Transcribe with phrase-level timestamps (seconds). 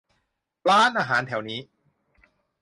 [0.69, 1.59] ร้านอาหารแถวนี้